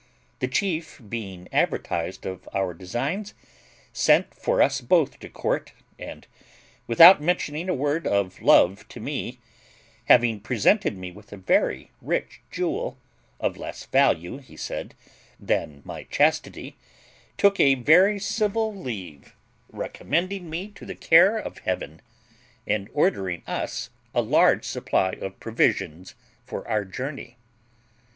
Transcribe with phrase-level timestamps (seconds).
[0.39, 3.35] The chief, being advertised of our designs,
[3.93, 6.25] sent for us both to court, and,
[6.87, 9.37] without mentioning a word of love to me,
[10.05, 12.97] having presented me with a very rich jewel,
[13.39, 14.95] of less value, he said,
[15.39, 16.77] than my chastity,
[17.37, 19.35] took a very civil leave,
[19.69, 22.01] recommending me to the care of heaven,
[22.65, 27.37] and ordering us a large supply of provisions for our journey.